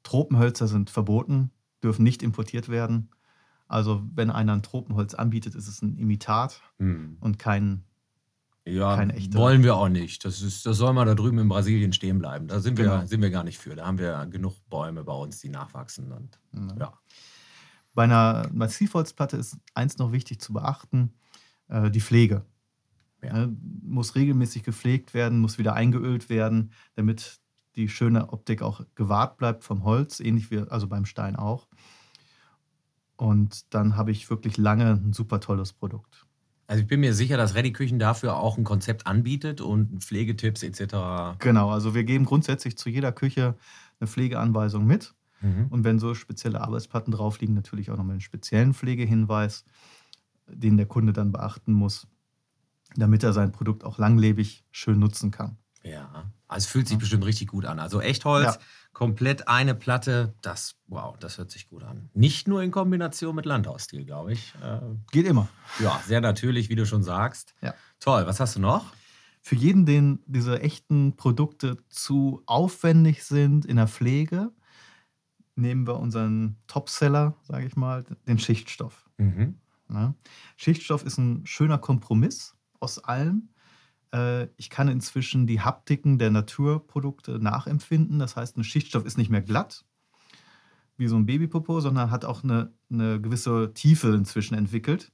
Tropenhölzer 0.03 0.67
sind 0.67 0.89
verboten, 0.91 1.49
dürfen 1.83 2.03
nicht 2.03 2.21
importiert 2.21 2.69
werden. 2.69 3.09
Also 3.67 4.03
wenn 4.13 4.29
einer 4.29 4.53
ein 4.53 4.61
Tropenholz 4.61 5.15
anbietet, 5.15 5.55
ist 5.55 5.67
es 5.67 5.81
ein 5.81 5.97
Imitat 5.97 6.61
Mhm. 6.77 7.17
und 7.19 7.39
kein 7.39 7.83
Ja, 8.67 8.95
Keine 8.95 9.13
echte. 9.13 9.37
wollen 9.37 9.61
wir 9.63 9.75
auch 9.75 9.89
nicht. 9.89 10.25
Das, 10.25 10.41
ist, 10.41 10.65
das 10.65 10.77
soll 10.77 10.91
mal 10.93 11.05
da 11.05 11.13
drüben 11.13 11.37
in 11.37 11.47
Brasilien 11.47 11.93
stehen 11.93 12.17
bleiben. 12.17 12.47
Da 12.47 12.59
sind 12.59 12.77
wir, 12.79 12.85
Genau. 12.85 13.05
sind 13.05 13.21
wir 13.21 13.29
gar 13.29 13.43
nicht 13.43 13.59
für. 13.59 13.75
Da 13.75 13.85
haben 13.85 13.99
wir 13.99 14.25
genug 14.25 14.55
Bäume 14.69 15.03
bei 15.03 15.13
uns, 15.13 15.39
die 15.39 15.49
nachwachsen. 15.49 16.11
Und, 16.11 16.39
Ne? 16.51 16.75
ja. 16.79 16.93
Bei 17.93 18.03
einer 18.05 18.49
Massivholzplatte 18.51 19.37
ist 19.37 19.57
eins 19.75 19.97
noch 19.99 20.11
wichtig 20.11 20.41
zu 20.41 20.51
beachten, 20.51 21.13
äh, 21.67 21.91
die 21.91 22.01
Pflege. 22.01 22.43
Ja. 23.23 23.33
Ne, 23.45 23.55
muss 23.83 24.15
regelmäßig 24.15 24.63
gepflegt 24.63 25.13
werden, 25.13 25.39
muss 25.39 25.57
wieder 25.57 25.73
eingeölt 25.73 26.29
werden, 26.29 26.71
damit 26.95 27.39
die 27.75 27.87
schöne 27.87 28.33
Optik 28.33 28.61
auch 28.63 28.81
gewahrt 28.95 29.37
bleibt 29.37 29.63
vom 29.63 29.83
Holz, 29.83 30.19
ähnlich 30.19 30.49
wie 30.51 30.59
also 30.59 30.87
beim 30.87 31.05
Stein 31.05 31.35
auch. 31.35 31.67
Und 33.15 33.73
dann 33.73 33.95
habe 33.95 34.11
ich 34.11 34.29
wirklich 34.29 34.57
lange 34.57 34.91
ein 34.91 35.13
super 35.13 35.39
tolles 35.39 35.71
Produkt. 35.73 36.25
Also 36.67 36.81
ich 36.81 36.87
bin 36.87 36.99
mir 36.99 37.13
sicher, 37.13 37.37
dass 37.37 37.53
Ready 37.53 37.71
Küchen 37.71 37.99
dafür 37.99 38.37
auch 38.37 38.57
ein 38.57 38.63
Konzept 38.63 39.05
anbietet 39.05 39.61
und 39.61 40.03
Pflegetipps 40.03 40.63
etc. 40.63 41.37
Genau, 41.39 41.69
also 41.69 41.93
wir 41.93 42.03
geben 42.03 42.25
grundsätzlich 42.25 42.77
zu 42.77 42.89
jeder 42.89 43.11
Küche 43.11 43.55
eine 43.99 44.07
Pflegeanweisung 44.07 44.85
mit. 44.85 45.13
Mhm. 45.41 45.67
Und 45.69 45.83
wenn 45.83 45.99
so 45.99 46.15
spezielle 46.15 46.61
Arbeitsplatten 46.61 47.11
drauf 47.11 47.39
liegen, 47.39 47.53
natürlich 47.53 47.91
auch 47.91 47.97
nochmal 47.97 48.13
einen 48.13 48.21
speziellen 48.21 48.73
Pflegehinweis, 48.73 49.65
den 50.47 50.77
der 50.77 50.87
Kunde 50.87 51.13
dann 51.13 51.31
beachten 51.31 51.73
muss, 51.73 52.07
damit 52.95 53.23
er 53.23 53.33
sein 53.33 53.51
Produkt 53.51 53.83
auch 53.83 53.97
langlebig 53.97 54.63
schön 54.71 54.99
nutzen 54.99 55.31
kann. 55.31 55.57
Ja, 55.83 56.31
also 56.47 56.65
es 56.65 56.71
fühlt 56.71 56.87
sich 56.87 56.97
bestimmt 56.97 57.25
richtig 57.25 57.49
gut 57.49 57.65
an. 57.65 57.79
Also 57.79 58.01
Echtholz, 58.01 58.55
Ja. 58.55 58.59
Komplett 58.95 59.49
eine 59.49 59.75
Platte, 59.75 60.33
das, 60.41 60.77
wow, 60.87 61.15
das 61.19 61.37
hört 61.37 61.51
sich 61.51 61.69
gut 61.69 61.83
an. 61.83 62.09
Nicht 62.13 62.47
nur 62.47 62.63
in 62.63 62.71
Kombination 62.71 63.35
mit 63.35 63.45
Landhausstil, 63.45 64.05
glaube 64.05 64.31
ich. 64.31 64.55
Äh, 64.63 64.79
Geht 65.11 65.27
immer. 65.27 65.49
ja, 65.79 66.01
sehr 66.05 66.21
natürlich, 66.21 66.69
wie 66.69 66.75
du 66.75 66.85
schon 66.85 67.03
sagst. 67.03 67.53
Ja. 67.61 67.75
Toll, 67.99 68.25
was 68.25 68.39
hast 68.39 68.55
du 68.55 68.61
noch? 68.61 68.93
Für 69.41 69.55
jeden, 69.55 69.85
den 69.85 70.23
diese 70.25 70.61
echten 70.61 71.17
Produkte 71.17 71.77
zu 71.89 72.41
aufwendig 72.45 73.25
sind 73.25 73.65
in 73.65 73.75
der 73.75 73.89
Pflege, 73.89 74.51
nehmen 75.55 75.85
wir 75.85 75.99
unseren 75.99 76.55
Topseller, 76.67 77.35
sage 77.43 77.67
ich 77.67 77.75
mal, 77.75 78.05
den 78.27 78.39
Schichtstoff. 78.39 79.09
Mhm. 79.17 79.59
Ne? 79.89 80.15
Schichtstoff 80.55 81.05
ist 81.05 81.17
ein 81.17 81.45
schöner 81.45 81.77
Kompromiss 81.77 82.55
aus 82.79 83.03
allem. 83.03 83.49
Äh, 84.13 84.47
Ich 84.57 84.69
kann 84.69 84.87
inzwischen 84.87 85.47
die 85.47 85.61
Haptiken 85.61 86.17
der 86.17 86.31
Naturprodukte 86.31 87.39
nachempfinden. 87.39 88.19
Das 88.19 88.35
heißt, 88.35 88.57
ein 88.57 88.63
Schichtstoff 88.63 89.05
ist 89.05 89.17
nicht 89.17 89.29
mehr 89.29 89.41
glatt, 89.41 89.85
wie 90.97 91.07
so 91.07 91.15
ein 91.15 91.25
Babypopo, 91.25 91.81
sondern 91.81 92.11
hat 92.11 92.25
auch 92.25 92.43
eine, 92.43 92.73
eine 92.89 93.19
gewisse 93.19 93.73
Tiefe 93.73 94.13
inzwischen 94.13 94.55
entwickelt. 94.55 95.11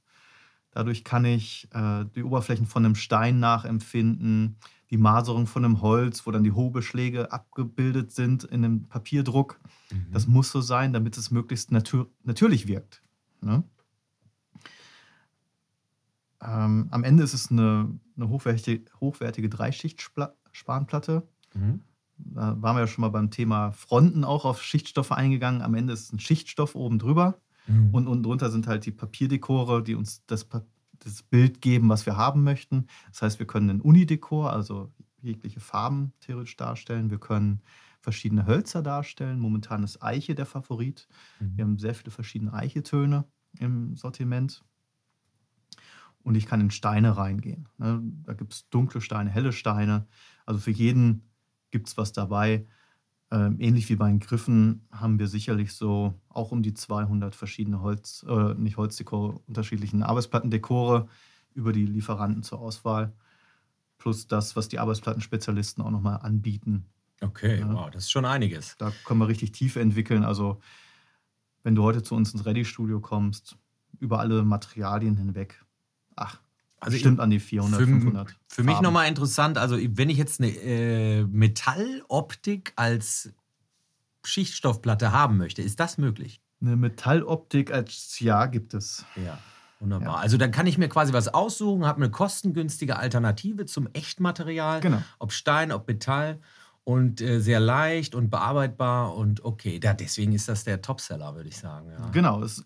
Dadurch 0.70 1.04
kann 1.04 1.24
ich 1.24 1.68
äh, 1.72 2.06
die 2.14 2.22
Oberflächen 2.22 2.66
von 2.66 2.84
einem 2.84 2.94
Stein 2.94 3.40
nachempfinden, 3.40 4.56
die 4.90 4.96
Maserung 4.96 5.46
von 5.46 5.64
einem 5.64 5.80
Holz, 5.82 6.26
wo 6.26 6.30
dann 6.30 6.44
die 6.44 6.52
Hobeschläge 6.52 7.32
abgebildet 7.32 8.12
sind 8.12 8.44
in 8.44 8.64
einem 8.64 8.88
Papierdruck. 8.88 9.60
Mhm. 9.90 10.12
Das 10.12 10.26
muss 10.26 10.50
so 10.50 10.60
sein, 10.60 10.92
damit 10.92 11.16
es 11.16 11.30
möglichst 11.30 11.72
natür 11.72 12.10
natürlich 12.24 12.66
wirkt. 12.68 13.02
Ne? 13.40 13.64
Ähm, 16.42 16.88
am 16.90 17.04
Ende 17.04 17.22
ist 17.22 17.34
es 17.34 17.50
eine, 17.50 17.98
eine 18.16 18.28
hochwertige, 18.28 18.90
hochwertige 19.00 19.48
Dreischicht-Spanplatte. 19.48 21.28
Mhm. 21.54 21.82
Da 22.18 22.60
waren 22.60 22.76
wir 22.76 22.80
ja 22.80 22.86
schon 22.86 23.02
mal 23.02 23.08
beim 23.08 23.30
Thema 23.30 23.72
Fronten 23.72 24.24
auch 24.24 24.44
auf 24.44 24.62
Schichtstoffe 24.62 25.12
eingegangen. 25.12 25.62
Am 25.62 25.74
Ende 25.74 25.92
ist 25.92 26.04
es 26.04 26.12
ein 26.12 26.20
Schichtstoff 26.20 26.74
oben 26.74 26.98
drüber. 26.98 27.40
Mhm. 27.66 27.90
Und 27.94 28.06
unten 28.08 28.22
drunter 28.22 28.50
sind 28.50 28.66
halt 28.66 28.86
die 28.86 28.90
Papierdekore, 28.90 29.82
die 29.82 29.94
uns 29.94 30.24
das, 30.26 30.48
das 30.98 31.22
Bild 31.22 31.60
geben, 31.60 31.88
was 31.88 32.06
wir 32.06 32.16
haben 32.16 32.42
möchten. 32.42 32.86
Das 33.10 33.22
heißt, 33.22 33.38
wir 33.38 33.46
können 33.46 33.70
einen 33.70 33.80
Unidekor, 33.80 34.52
also 34.52 34.92
jegliche 35.20 35.60
Farben 35.60 36.12
theoretisch 36.20 36.56
darstellen. 36.56 37.10
Wir 37.10 37.18
können 37.18 37.62
verschiedene 38.00 38.46
Hölzer 38.46 38.82
darstellen. 38.82 39.38
Momentan 39.38 39.84
ist 39.84 40.02
Eiche 40.02 40.34
der 40.34 40.46
Favorit. 40.46 41.08
Mhm. 41.38 41.56
Wir 41.56 41.64
haben 41.64 41.78
sehr 41.78 41.94
viele 41.94 42.10
verschiedene 42.10 42.52
Eichetöne 42.52 43.24
im 43.58 43.96
Sortiment. 43.96 44.64
Und 46.22 46.36
ich 46.36 46.46
kann 46.46 46.60
in 46.60 46.70
Steine 46.70 47.16
reingehen. 47.16 47.68
ne? 47.78 48.00
Da 48.24 48.34
gibt 48.34 48.52
es 48.52 48.68
dunkle 48.70 49.00
Steine, 49.00 49.28
helle 49.30 49.52
Steine. 49.52 50.06
Also 50.46 50.60
für 50.60 50.70
jeden 50.70 51.28
gibt 51.70 51.88
es 51.88 51.96
was 51.96 52.12
dabei. 52.12 52.66
Ähm, 53.30 53.56
ähnlich 53.58 53.88
wie 53.88 53.96
bei 53.96 54.08
den 54.08 54.20
Griffen 54.20 54.86
haben 54.92 55.18
wir 55.18 55.26
sicherlich 55.26 55.72
so 55.72 56.14
auch 56.28 56.52
um 56.52 56.62
die 56.62 56.74
200 56.74 57.34
verschiedene 57.34 57.80
Holz, 57.80 58.24
äh, 58.28 58.54
nicht 58.54 58.76
Holzdekore, 58.76 59.40
unterschiedlichen 59.46 60.02
Arbeitsplattendekore 60.02 61.08
über 61.54 61.72
die 61.72 61.86
Lieferanten 61.86 62.42
zur 62.42 62.60
Auswahl. 62.60 63.14
Plus 63.98 64.26
das, 64.26 64.54
was 64.54 64.68
die 64.68 64.78
Arbeitsplattenspezialisten 64.78 65.82
auch 65.82 65.90
nochmal 65.90 66.18
anbieten. 66.22 66.86
Okay, 67.20 67.60
Ja. 67.60 67.72
wow, 67.72 67.90
das 67.90 68.04
ist 68.04 68.10
schon 68.10 68.24
einiges. 68.24 68.76
Da 68.78 68.92
können 69.04 69.20
wir 69.20 69.28
richtig 69.28 69.52
tief 69.52 69.76
entwickeln. 69.76 70.24
Also, 70.24 70.60
wenn 71.62 71.74
du 71.74 71.82
heute 71.84 72.02
zu 72.02 72.14
uns 72.14 72.32
ins 72.34 72.44
Ready-Studio 72.44 73.00
kommst, 73.00 73.56
über 74.00 74.18
alle 74.18 74.42
Materialien 74.42 75.16
hinweg, 75.16 75.64
ach, 76.24 76.40
Also 76.80 76.94
bestimmt 76.94 77.20
an 77.20 77.30
die 77.30 77.40
400, 77.40 77.80
für, 77.80 77.86
500. 77.86 78.36
Für 78.48 78.62
mich 78.62 78.80
nochmal 78.80 79.08
interessant, 79.08 79.58
also 79.58 79.76
wenn 79.78 80.10
ich 80.10 80.18
jetzt 80.18 80.40
eine 80.40 80.50
äh, 80.50 81.24
Metalloptik 81.24 82.72
als 82.76 83.32
Schichtstoffplatte 84.24 85.12
haben 85.12 85.36
möchte, 85.36 85.62
ist 85.62 85.80
das 85.80 85.98
möglich? 85.98 86.40
Eine 86.60 86.76
Metalloptik 86.76 87.72
als 87.72 88.18
Ja 88.20 88.46
gibt 88.46 88.72
es. 88.74 89.04
Ja, 89.16 89.38
wunderbar. 89.80 90.08
Ja. 90.08 90.20
Also 90.20 90.36
dann 90.36 90.52
kann 90.52 90.66
ich 90.66 90.78
mir 90.78 90.88
quasi 90.88 91.12
was 91.12 91.28
aussuchen, 91.28 91.84
habe 91.86 91.98
eine 92.02 92.10
kostengünstige 92.10 92.96
Alternative 92.96 93.66
zum 93.66 93.88
Echtmaterial, 93.92 94.80
Genau. 94.80 95.02
ob 95.18 95.32
Stein, 95.32 95.72
ob 95.72 95.88
Metall 95.88 96.40
und 96.84 97.20
äh, 97.20 97.40
sehr 97.40 97.58
leicht 97.60 98.14
und 98.14 98.30
bearbeitbar 98.30 99.14
und 99.16 99.44
okay, 99.44 99.80
da, 99.80 99.92
deswegen 99.94 100.32
ist 100.32 100.48
das 100.48 100.62
der 100.64 100.82
Topseller, 100.82 101.34
würde 101.34 101.48
ich 101.48 101.56
sagen. 101.58 101.90
Ja. 101.90 102.08
Genau. 102.10 102.42
Es, 102.42 102.64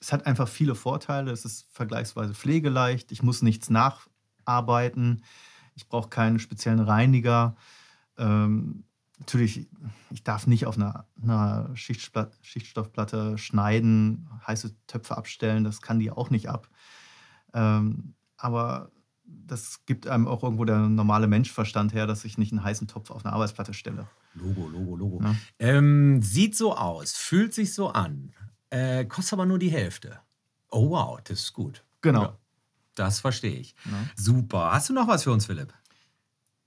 es 0.00 0.12
hat 0.12 0.26
einfach 0.26 0.48
viele 0.48 0.74
Vorteile. 0.74 1.30
Es 1.30 1.44
ist 1.44 1.66
vergleichsweise 1.70 2.34
pflegeleicht. 2.34 3.12
Ich 3.12 3.22
muss 3.22 3.42
nichts 3.42 3.70
nacharbeiten. 3.70 5.22
Ich 5.74 5.88
brauche 5.88 6.08
keinen 6.08 6.38
speziellen 6.38 6.80
Reiniger. 6.80 7.54
Ähm, 8.16 8.84
natürlich, 9.18 9.68
ich 10.10 10.24
darf 10.24 10.46
nicht 10.46 10.66
auf 10.66 10.76
einer, 10.76 11.06
einer 11.22 11.70
Schichtstoffplatte 11.74 13.36
schneiden, 13.38 14.28
heiße 14.46 14.74
Töpfe 14.86 15.16
abstellen. 15.16 15.64
Das 15.64 15.82
kann 15.82 16.00
die 16.00 16.10
auch 16.10 16.30
nicht 16.30 16.48
ab. 16.48 16.68
Ähm, 17.52 18.14
aber 18.36 18.90
das 19.24 19.84
gibt 19.84 20.06
einem 20.06 20.26
auch 20.26 20.42
irgendwo 20.42 20.64
der 20.64 20.78
normale 20.78 21.26
Menschverstand 21.26 21.92
her, 21.92 22.06
dass 22.06 22.24
ich 22.24 22.38
nicht 22.38 22.52
einen 22.52 22.64
heißen 22.64 22.88
Topf 22.88 23.10
auf 23.10 23.24
eine 23.24 23.34
Arbeitsplatte 23.34 23.74
stelle. 23.74 24.08
Logo, 24.34 24.68
Logo, 24.68 24.96
Logo. 24.96 25.22
Ja. 25.22 25.34
Ähm, 25.58 26.22
sieht 26.22 26.56
so 26.56 26.76
aus, 26.76 27.12
fühlt 27.12 27.52
sich 27.52 27.74
so 27.74 27.88
an, 27.88 28.32
äh, 28.70 29.04
kostet 29.04 29.34
aber 29.34 29.46
nur 29.46 29.58
die 29.58 29.70
Hälfte. 29.70 30.20
Oh 30.70 30.90
wow, 30.90 31.20
das 31.22 31.40
ist 31.40 31.52
gut. 31.52 31.84
Genau. 32.00 32.22
Ja, 32.22 32.38
das 32.94 33.20
verstehe 33.20 33.56
ich. 33.56 33.74
Ja. 33.84 33.92
Super. 34.16 34.72
Hast 34.72 34.88
du 34.88 34.92
noch 34.92 35.08
was 35.08 35.24
für 35.24 35.32
uns, 35.32 35.46
Philipp? 35.46 35.74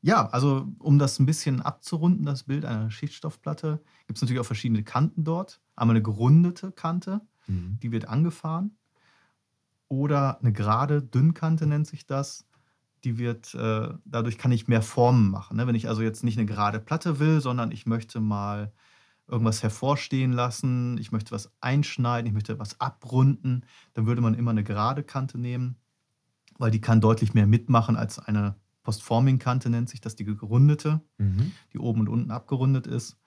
Ja, 0.01 0.27
also 0.27 0.67
um 0.79 0.99
das 0.99 1.17
ein 1.19 1.25
bisschen 1.25 1.61
abzurunden, 1.61 2.25
das 2.25 2.43
Bild 2.43 2.65
einer 2.65 2.91
Schichtstoffplatte, 2.91 3.81
gibt 4.05 4.17
es 4.17 4.21
natürlich 4.21 4.41
auch 4.41 4.45
verschiedene 4.45 4.83
Kanten 4.83 5.23
dort. 5.23 5.61
Einmal 5.77 5.95
eine 5.95 6.03
gerundete 6.03 6.73
Kante, 6.73 7.21
die 7.47 7.91
wird 7.91 8.07
angefahren. 8.09 8.77
Oder 9.87 10.39
eine 10.39 10.51
gerade 10.51 11.01
Dünnkante 11.01 11.67
nennt 11.67 11.87
sich 11.87 12.05
das. 12.05 12.45
Die 13.03 13.17
wird, 13.17 13.53
äh, 13.53 13.93
dadurch 14.05 14.37
kann 14.37 14.51
ich 14.51 14.67
mehr 14.67 14.81
Formen 14.81 15.29
machen. 15.29 15.57
Ne? 15.57 15.67
Wenn 15.67 15.75
ich 15.75 15.87
also 15.87 16.01
jetzt 16.01 16.23
nicht 16.23 16.37
eine 16.37 16.47
gerade 16.47 16.79
Platte 16.79 17.19
will, 17.19 17.41
sondern 17.41 17.71
ich 17.71 17.85
möchte 17.85 18.19
mal 18.19 18.73
irgendwas 19.33 19.63
hervorstehen 19.63 20.31
lassen, 20.31 20.97
ich 20.99 21.11
möchte 21.11 21.31
was 21.31 21.51
einschneiden, 21.59 22.27
ich 22.27 22.33
möchte 22.33 22.59
was 22.59 22.79
abrunden, 22.79 23.65
dann 23.93 24.05
würde 24.05 24.21
man 24.21 24.35
immer 24.35 24.51
eine 24.51 24.63
gerade 24.63 25.03
Kante 25.03 25.39
nehmen, 25.39 25.75
weil 26.59 26.71
die 26.71 26.79
kann 26.81 27.01
deutlich 27.01 27.33
mehr 27.33 27.47
mitmachen 27.47 27.95
als 27.95 28.19
eine 28.19 28.55
Postforming-Kante 28.83 29.69
nennt 29.69 29.89
sich 29.89 30.01
das, 30.01 30.15
die 30.15 30.25
gerundete, 30.25 31.01
Mhm. 31.17 31.51
die 31.71 31.79
oben 31.79 32.01
und 32.01 32.09
unten 32.09 32.31
abgerundet 32.31 32.85
ist. 32.85 33.17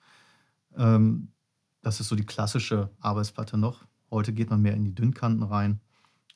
Ähm, 0.75 1.33
das 1.81 1.99
ist 1.99 2.07
so 2.07 2.15
die 2.15 2.25
klassische 2.25 2.91
Arbeitsplatte 2.99 3.57
noch. 3.57 3.85
Heute 4.09 4.33
geht 4.33 4.49
man 4.49 4.61
mehr 4.61 4.75
in 4.75 4.85
die 4.85 4.95
Dünnkanten 4.95 5.43
rein. 5.43 5.81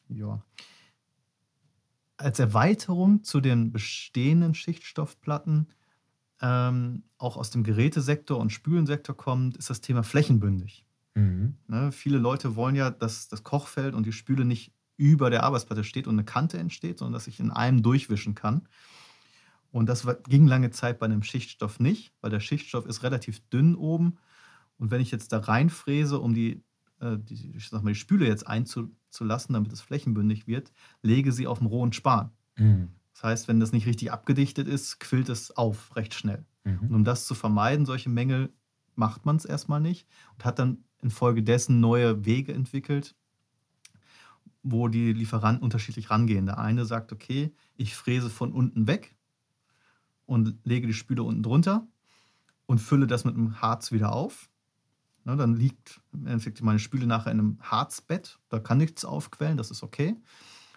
Ja. 0.09 0.43
Als 2.17 2.39
Erweiterung 2.39 3.23
zu 3.23 3.41
den 3.41 3.71
bestehenden 3.71 4.53
Schichtstoffplatten, 4.53 5.67
ähm, 6.41 7.03
auch 7.17 7.37
aus 7.37 7.51
dem 7.51 7.63
Gerätesektor 7.63 8.39
und 8.39 8.51
Spülensektor 8.51 9.15
kommt, 9.15 9.57
ist 9.57 9.69
das 9.69 9.81
Thema 9.81 10.03
flächenbündig. 10.03 10.85
Mhm. 11.15 11.55
Ne, 11.67 11.91
viele 11.91 12.17
Leute 12.17 12.55
wollen 12.55 12.75
ja, 12.75 12.89
dass 12.89 13.27
das 13.27 13.43
Kochfeld 13.43 13.93
und 13.93 14.05
die 14.05 14.11
Spüle 14.11 14.45
nicht 14.45 14.73
über 14.97 15.29
der 15.29 15.43
Arbeitsplatte 15.43 15.83
steht 15.83 16.07
und 16.07 16.15
eine 16.15 16.25
Kante 16.25 16.57
entsteht, 16.57 16.99
sondern 16.99 17.13
dass 17.13 17.27
ich 17.27 17.39
in 17.39 17.51
einem 17.51 17.81
durchwischen 17.81 18.35
kann. 18.35 18.67
Und 19.71 19.87
das 19.87 20.05
ging 20.27 20.47
lange 20.47 20.71
Zeit 20.71 20.99
bei 20.99 21.05
einem 21.05 21.23
Schichtstoff 21.23 21.79
nicht, 21.79 22.13
weil 22.21 22.29
der 22.29 22.39
Schichtstoff 22.39 22.85
ist 22.85 23.03
relativ 23.03 23.39
dünn 23.49 23.75
oben. 23.75 24.17
Und 24.77 24.91
wenn 24.91 25.01
ich 25.01 25.11
jetzt 25.11 25.31
da 25.31 25.39
reinfräse, 25.39 26.19
um 26.19 26.33
die, 26.33 26.63
äh, 26.99 27.17
die, 27.17 27.55
ich 27.55 27.69
sag 27.69 27.83
mal, 27.83 27.91
die 27.91 27.99
Spüle 27.99 28.27
jetzt 28.27 28.47
einzulassen, 28.47 29.53
damit 29.53 29.71
es 29.71 29.81
flächenbündig 29.81 30.45
wird, 30.47 30.71
lege 31.01 31.31
sie 31.31 31.47
auf 31.47 31.59
dem 31.59 31.67
rohen 31.67 31.93
Span. 31.93 32.31
Mhm. 32.57 32.89
Das 33.21 33.29
heißt, 33.29 33.47
wenn 33.47 33.59
das 33.59 33.71
nicht 33.71 33.85
richtig 33.85 34.11
abgedichtet 34.11 34.67
ist, 34.67 34.99
quillt 34.99 35.29
es 35.29 35.55
auf 35.55 35.95
recht 35.95 36.15
schnell. 36.15 36.43
Und 36.65 36.89
Mhm. 36.89 36.95
um 36.95 37.03
das 37.03 37.27
zu 37.27 37.35
vermeiden, 37.35 37.85
solche 37.85 38.09
Mängel, 38.09 38.51
macht 38.95 39.25
man 39.27 39.35
es 39.35 39.45
erstmal 39.45 39.79
nicht 39.79 40.07
und 40.33 40.43
hat 40.43 40.57
dann 40.57 40.85
infolgedessen 41.03 41.79
neue 41.79 42.25
Wege 42.25 42.51
entwickelt, 42.51 43.15
wo 44.63 44.87
die 44.87 45.13
Lieferanten 45.13 45.63
unterschiedlich 45.63 46.09
rangehen. 46.09 46.47
Der 46.47 46.57
eine 46.57 46.85
sagt, 46.85 47.11
okay, 47.13 47.53
ich 47.77 47.95
fräse 47.95 48.31
von 48.31 48.53
unten 48.53 48.87
weg 48.87 49.15
und 50.25 50.57
lege 50.63 50.87
die 50.87 50.93
Spüle 50.93 51.21
unten 51.21 51.43
drunter 51.43 51.87
und 52.65 52.79
fülle 52.79 53.05
das 53.05 53.23
mit 53.23 53.35
einem 53.35 53.61
Harz 53.61 53.91
wieder 53.91 54.13
auf. 54.13 54.49
Ne, 55.25 55.35
dann 55.37 55.55
liegt 55.55 56.01
im 56.11 56.25
Endeffekt 56.25 56.61
meine 56.63 56.79
Spüle 56.79 57.05
nachher 57.05 57.31
in 57.31 57.39
einem 57.39 57.57
Harzbett, 57.61 58.39
da 58.49 58.59
kann 58.59 58.79
nichts 58.79 59.05
aufquellen, 59.05 59.57
das 59.57 59.69
ist 59.69 59.83
okay. 59.83 60.15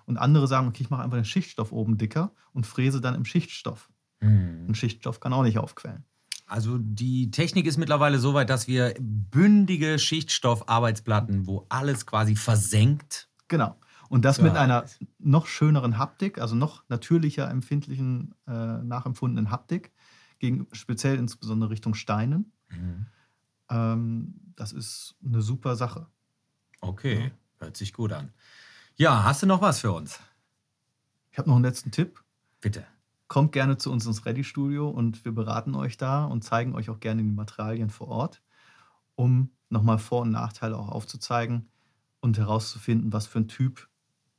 Und 0.06 0.18
andere 0.18 0.46
sagen, 0.46 0.68
okay, 0.68 0.82
ich 0.82 0.90
mache 0.90 1.02
einfach 1.02 1.16
den 1.16 1.24
Schichtstoff 1.24 1.72
oben 1.72 1.98
dicker 1.98 2.32
und 2.52 2.66
fräse 2.66 3.00
dann 3.00 3.14
im 3.14 3.24
Schichtstoff. 3.24 3.90
Mhm. 4.20 4.66
Ein 4.68 4.74
Schichtstoff 4.74 5.20
kann 5.20 5.32
auch 5.32 5.42
nicht 5.42 5.58
aufquellen. 5.58 6.04
Also 6.46 6.76
die 6.78 7.30
Technik 7.30 7.66
ist 7.66 7.78
mittlerweile 7.78 8.18
so 8.18 8.34
weit, 8.34 8.50
dass 8.50 8.68
wir 8.68 8.94
bündige 9.00 9.98
Schichtstoffarbeitsplatten, 9.98 11.46
wo 11.46 11.66
alles 11.70 12.04
quasi 12.04 12.36
versenkt. 12.36 13.30
Genau. 13.48 13.76
Und 14.10 14.24
das 14.26 14.36
Ja. 14.36 14.44
mit 14.44 14.56
einer 14.56 14.84
noch 15.18 15.46
schöneren 15.46 15.96
Haptik, 15.96 16.38
also 16.38 16.54
noch 16.54 16.84
natürlicher 16.88 17.50
empfindlichen, 17.50 18.34
äh, 18.46 18.52
nachempfundenen 18.52 19.50
Haptik, 19.50 19.92
gegen, 20.38 20.66
speziell 20.72 21.16
insbesondere 21.16 21.70
Richtung 21.70 21.94
Steinen. 21.94 22.52
Mhm. 22.68 23.06
Ähm, 23.70 24.34
das 24.56 24.72
ist 24.72 25.16
eine 25.24 25.40
super 25.40 25.76
Sache. 25.76 26.06
Okay, 26.80 27.32
hört 27.58 27.76
sich 27.78 27.94
gut 27.94 28.12
an. 28.12 28.30
Ja, 28.96 29.24
hast 29.24 29.42
du 29.42 29.46
noch 29.46 29.60
was 29.60 29.80
für 29.80 29.90
uns? 29.90 30.20
Ich 31.32 31.38
habe 31.38 31.48
noch 31.48 31.56
einen 31.56 31.64
letzten 31.64 31.90
Tipp. 31.90 32.22
Bitte. 32.60 32.86
Kommt 33.26 33.50
gerne 33.50 33.76
zu 33.76 33.90
uns 33.90 34.06
ins 34.06 34.24
Ready-Studio 34.24 34.88
und 34.88 35.24
wir 35.24 35.32
beraten 35.32 35.74
euch 35.74 35.96
da 35.96 36.24
und 36.24 36.44
zeigen 36.44 36.76
euch 36.76 36.90
auch 36.90 37.00
gerne 37.00 37.22
die 37.22 37.28
Materialien 37.28 37.90
vor 37.90 38.06
Ort, 38.06 38.40
um 39.16 39.50
nochmal 39.68 39.98
Vor- 39.98 40.22
und 40.22 40.30
Nachteile 40.30 40.78
auch 40.78 40.90
aufzuzeigen 40.90 41.68
und 42.20 42.38
herauszufinden, 42.38 43.12
was 43.12 43.26
für 43.26 43.40
ein 43.40 43.48
Typ 43.48 43.88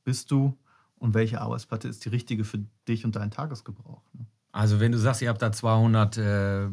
bist 0.05 0.31
du 0.31 0.57
und 0.95 1.13
welche 1.13 1.41
Arbeitsplatte 1.41 1.89
ist 1.89 2.05
die 2.05 2.09
richtige 2.09 2.45
für 2.45 2.63
dich 2.87 3.03
und 3.03 3.17
deinen 3.17 3.31
Tagesgebrauch. 3.31 4.03
ne? 4.13 4.25
Also 4.53 4.79
wenn 4.79 4.93
du 4.93 4.97
sagst, 4.97 5.21
ihr 5.21 5.27
habt 5.27 5.41
da 5.41 5.51
200 5.51 6.17
äh, 6.17 6.69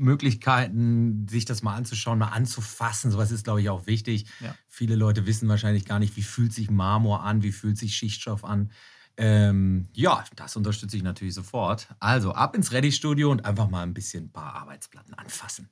Möglichkeiten, 0.00 1.26
sich 1.28 1.44
das 1.44 1.62
mal 1.62 1.76
anzuschauen, 1.76 2.18
mal 2.18 2.28
anzufassen, 2.28 3.10
sowas 3.10 3.30
ist, 3.30 3.44
glaube 3.44 3.60
ich, 3.60 3.68
auch 3.68 3.86
wichtig. 3.86 4.26
Ja. 4.40 4.54
Viele 4.66 4.96
Leute 4.96 5.26
wissen 5.26 5.48
wahrscheinlich 5.48 5.84
gar 5.84 5.98
nicht, 5.98 6.16
wie 6.16 6.22
fühlt 6.22 6.52
sich 6.52 6.70
Marmor 6.70 7.22
an, 7.22 7.42
wie 7.42 7.52
fühlt 7.52 7.78
sich 7.78 7.94
Schichtstoff 7.94 8.44
an. 8.44 8.70
Ähm, 9.16 9.88
ja, 9.92 10.24
das 10.36 10.56
unterstütze 10.56 10.96
ich 10.96 11.02
natürlich 11.02 11.34
sofort. 11.34 11.88
Also 12.00 12.32
ab 12.32 12.56
ins 12.56 12.72
Ready-Studio 12.72 13.30
und 13.30 13.44
einfach 13.44 13.68
mal 13.68 13.82
ein 13.82 13.94
bisschen 13.94 14.24
ein 14.24 14.32
paar 14.32 14.54
Arbeitsplatten 14.54 15.14
anfassen. 15.14 15.68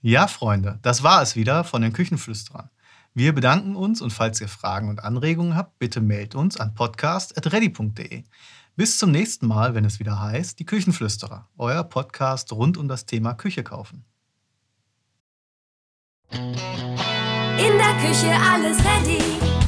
Ja, 0.00 0.26
Freunde, 0.26 0.78
das 0.82 1.02
war 1.02 1.20
es 1.20 1.36
wieder 1.36 1.64
von 1.64 1.82
den 1.82 1.92
Küchenflüsterern. 1.92 2.70
Wir 3.12 3.34
bedanken 3.34 3.76
uns 3.76 4.02
und 4.02 4.12
falls 4.12 4.40
ihr 4.40 4.48
Fragen 4.48 4.88
und 4.88 5.02
Anregungen 5.02 5.56
habt, 5.56 5.78
bitte 5.78 6.00
meldet 6.00 6.34
uns 6.34 6.58
an 6.58 6.74
podcast.ready.de. 6.74 8.24
Bis 8.78 8.98
zum 8.98 9.10
nächsten 9.10 9.46
Mal, 9.46 9.74
wenn 9.74 9.86
es 9.86 10.00
wieder 10.00 10.20
heißt, 10.20 10.58
die 10.58 10.66
Küchenflüsterer, 10.66 11.48
euer 11.56 11.82
Podcast 11.82 12.52
rund 12.52 12.76
um 12.76 12.88
das 12.88 13.06
Thema 13.06 13.32
Küche 13.32 13.64
kaufen. 13.64 14.04
In 16.30 16.58
der 17.56 17.96
Küche 18.02 18.30
alles 18.38 18.76
ready. 18.84 19.65